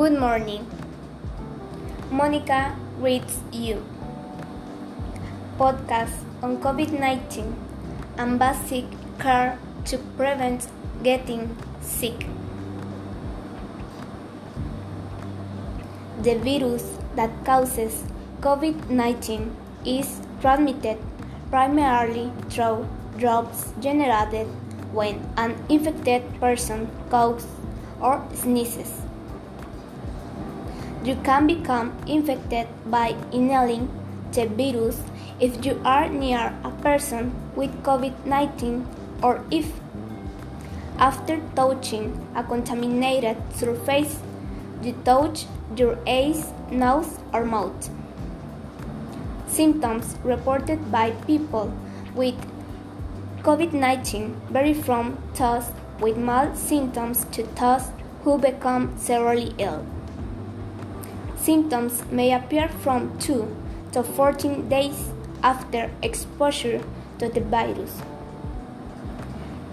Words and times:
Good 0.00 0.18
morning. 0.18 0.62
Monica 2.10 2.74
reads 3.00 3.34
you. 3.52 3.82
Podcast 5.58 6.22
on 6.42 6.56
COVID 6.66 6.94
19 6.98 7.50
and 8.16 8.38
basic 8.42 8.86
care 9.18 9.58
to 9.90 9.98
prevent 10.20 10.68
getting 11.02 11.42
sick. 11.82 12.24
The 16.22 16.38
virus 16.48 16.88
that 17.20 17.36
causes 17.44 18.00
COVID 18.40 18.88
19 18.88 19.54
is 19.84 20.16
transmitted 20.40 20.96
primarily 21.50 22.32
through 22.48 22.88
drops 23.18 23.68
generated 23.80 24.48
when 25.02 25.22
an 25.36 25.62
infected 25.68 26.34
person 26.40 26.88
coughs 27.10 27.46
or 28.00 28.26
sneezes. 28.32 29.09
You 31.02 31.16
can 31.24 31.46
become 31.46 31.96
infected 32.06 32.68
by 32.84 33.14
inhaling 33.32 33.88
the 34.32 34.46
virus 34.46 35.00
if 35.40 35.64
you 35.64 35.80
are 35.82 36.08
near 36.08 36.54
a 36.62 36.70
person 36.82 37.32
with 37.56 37.82
COVID 37.82 38.26
19 38.26 38.86
or 39.22 39.42
if, 39.50 39.72
after 40.98 41.40
touching 41.56 42.12
a 42.34 42.44
contaminated 42.44 43.38
surface, 43.54 44.20
you 44.82 44.92
touch 45.04 45.46
your 45.74 45.98
eyes, 46.06 46.52
nose, 46.70 47.18
or 47.32 47.44
mouth. 47.46 47.90
Symptoms 49.48 50.16
reported 50.22 50.92
by 50.92 51.12
people 51.26 51.72
with 52.14 52.34
COVID 53.42 53.72
19 53.72 54.38
vary 54.50 54.74
from 54.74 55.16
those 55.34 55.72
with 55.98 56.18
mild 56.18 56.58
symptoms 56.58 57.24
to 57.32 57.42
those 57.58 57.90
who 58.22 58.36
become 58.38 58.94
severely 58.98 59.54
ill. 59.56 59.86
Symptoms 61.42 62.04
may 62.10 62.32
appear 62.32 62.68
from 62.68 63.18
2 63.18 63.56
to 63.92 64.02
14 64.02 64.68
days 64.68 65.08
after 65.42 65.90
exposure 66.02 66.82
to 67.18 67.28
the 67.28 67.40
virus. 67.40 68.02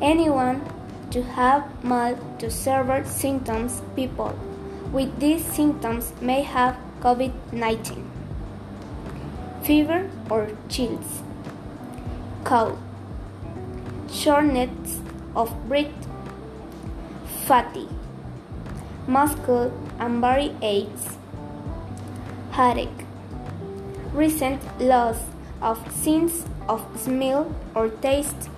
Anyone 0.02 0.62
to 1.12 1.24
have 1.24 1.84
mild 1.84 2.20
to 2.40 2.50
severe 2.50 3.04
symptoms 3.06 3.82
people 3.96 4.38
with 4.92 5.20
these 5.20 5.44
symptoms 5.44 6.14
may 6.22 6.42
have 6.42 6.78
COVID 7.02 7.34
19. 7.52 8.10
Fever 9.64 10.10
or 10.30 10.50
chills, 10.70 11.22
cough, 12.46 12.78
shortness 14.10 15.02
of 15.36 15.52
breath, 15.68 16.08
fatigue, 17.46 17.90
muscle 19.08 19.74
and 20.00 20.22
body 20.22 20.56
aches, 20.62 21.17
headache, 22.58 23.06
recent 24.14 24.60
loss 24.82 25.20
of 25.62 25.78
sense 25.92 26.44
of 26.68 26.84
smell 27.00 27.56
or 27.76 27.90
taste, 28.06 28.50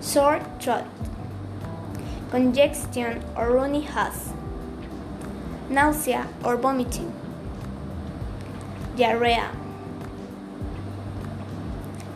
sore 0.00 0.40
throat, 0.58 0.86
congestion 2.30 3.22
or 3.36 3.52
runny 3.52 3.86
nose, 3.94 4.32
nausea 5.68 6.26
or 6.42 6.56
vomiting, 6.56 7.12
diarrhea. 8.96 9.50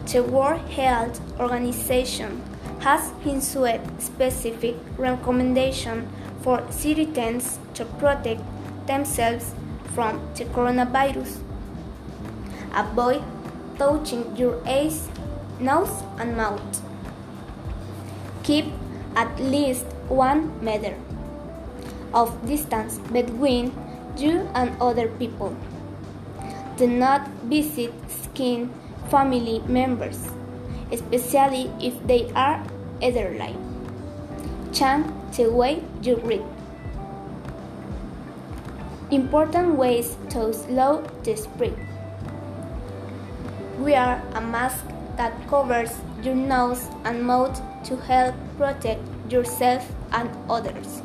The 0.06 0.22
World 0.22 0.66
Health 0.70 1.20
Organization 1.38 2.42
has 2.80 3.12
issued 3.20 3.82
specific 3.98 4.76
recommendations 4.96 6.08
for 6.40 6.64
citizens 6.70 7.58
to 7.74 7.84
protect 7.84 8.40
themselves 8.86 9.52
from 9.96 10.20
the 10.36 10.44
coronavirus. 10.52 11.40
Avoid 12.76 13.24
touching 13.80 14.36
your 14.36 14.60
eyes, 14.68 15.08
nose, 15.58 16.04
and 16.20 16.36
mouth. 16.36 16.60
Keep 18.44 18.66
at 19.16 19.32
least 19.40 19.86
one 20.12 20.52
meter 20.62 20.94
of 22.12 22.28
distance 22.46 22.98
between 23.10 23.72
you 24.16 24.44
and 24.54 24.76
other 24.80 25.08
people. 25.16 25.56
Do 26.76 26.86
not 26.86 27.26
visit 27.48 27.92
skin 28.08 28.68
family 29.08 29.60
members, 29.66 30.28
especially 30.92 31.72
if 31.80 31.96
they 32.06 32.28
are 32.36 32.60
elderly. 33.00 33.56
Change 34.72 35.08
the 35.36 35.48
way 35.48 35.82
you 36.02 36.16
read. 36.16 36.55
Important 39.08 39.76
ways 39.76 40.16
to 40.30 40.52
slow 40.52 41.04
the 41.22 41.36
spread. 41.36 41.78
Wear 43.78 44.20
a 44.34 44.40
mask 44.40 44.84
that 45.16 45.32
covers 45.46 45.92
your 46.24 46.34
nose 46.34 46.88
and 47.04 47.22
mouth 47.22 47.62
to 47.84 47.96
help 47.98 48.34
protect 48.58 49.00
yourself 49.30 49.86
and 50.10 50.28
others. 50.50 51.02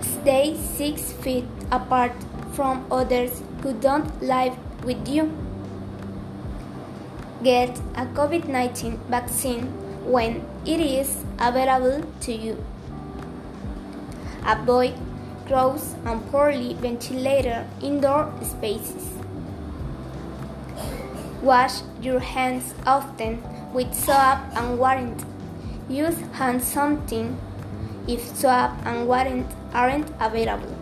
Stay 0.00 0.56
six 0.56 1.12
feet 1.12 1.44
apart 1.70 2.12
from 2.54 2.86
others 2.90 3.42
who 3.62 3.74
don't 3.74 4.22
live 4.22 4.56
with 4.82 5.06
you. 5.06 5.30
Get 7.42 7.78
a 7.94 8.06
COVID 8.06 8.48
19 8.48 8.96
vaccine 9.10 9.66
when 10.10 10.46
it 10.64 10.80
is 10.80 11.24
available 11.38 12.10
to 12.20 12.32
you. 12.32 12.64
Avoid 14.46 14.94
crowds 15.50 15.96
and 16.06 16.24
poorly 16.30 16.74
ventilated 16.74 17.66
indoor 17.82 18.32
spaces. 18.40 19.06
Wash 21.42 21.80
your 22.00 22.20
hands 22.20 22.72
often 22.86 23.42
with 23.72 23.92
soap 23.92 24.38
and 24.54 24.78
water. 24.78 25.16
Use 25.88 26.20
hand 26.34 26.62
something 26.62 27.36
if 28.06 28.28
soap 28.42 28.70
and 28.84 29.08
water 29.08 29.44
aren't 29.74 30.08
available. 30.20 30.76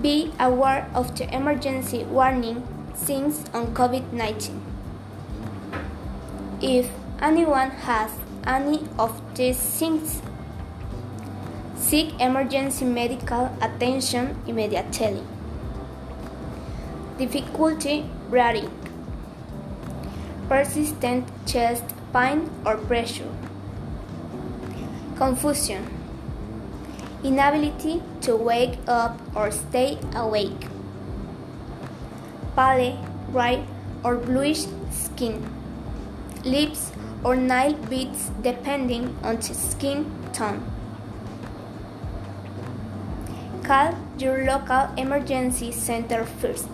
Be 0.00 0.30
aware 0.38 0.88
of 0.94 1.16
the 1.18 1.26
emergency 1.34 2.04
warning 2.04 2.62
signs 2.94 3.42
on 3.52 3.74
COVID 3.74 4.12
19. 4.12 4.62
If 6.62 6.88
anyone 7.20 7.70
has 7.88 8.12
any 8.46 8.86
of 8.96 9.20
these 9.34 9.58
things, 9.58 10.22
seek 11.84 12.18
emergency 12.18 12.84
medical 12.86 13.50
attention 13.60 14.34
immediately. 14.46 15.22
Difficulty 17.18 18.06
breathing, 18.30 18.70
persistent 20.48 21.28
chest 21.46 21.84
pain 22.14 22.48
or 22.64 22.78
pressure, 22.78 23.28
confusion, 25.16 25.84
inability 27.22 28.02
to 28.22 28.34
wake 28.34 28.78
up 28.88 29.20
or 29.36 29.50
stay 29.50 29.98
awake, 30.16 30.66
pale, 32.56 32.96
white 33.36 33.66
or 34.02 34.16
bluish 34.16 34.64
skin, 34.90 35.44
lips 36.44 36.92
or 37.22 37.36
nail 37.36 37.74
bits 37.92 38.30
depending 38.40 39.14
on 39.22 39.36
the 39.36 39.52
skin 39.52 40.10
tone. 40.32 40.64
Call 43.64 43.96
your 44.18 44.44
local 44.44 44.92
emergency 44.98 45.72
center 45.72 46.24
first. 46.24 46.68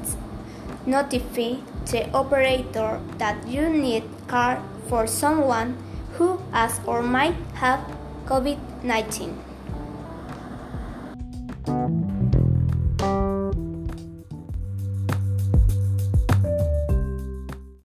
Notify 0.86 1.62
the 1.86 2.10
operator 2.12 3.00
that 3.18 3.46
you 3.46 3.68
need 3.70 4.02
care 4.26 4.60
for 4.88 5.06
someone 5.06 5.78
who 6.18 6.42
has 6.50 6.80
or 6.84 7.00
might 7.00 7.38
have 7.54 7.78
COVID 8.26 8.58
19. 8.82 9.49